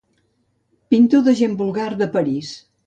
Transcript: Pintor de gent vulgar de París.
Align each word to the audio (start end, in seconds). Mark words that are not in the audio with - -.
Pintor 0.95 1.23
de 1.29 1.37
gent 1.43 1.55
vulgar 1.63 1.89
de 2.03 2.13
París. 2.19 2.55